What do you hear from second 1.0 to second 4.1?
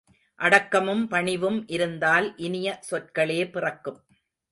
பணிவும் இருந்தால் இனிய சொற்களே பிறக்கும்.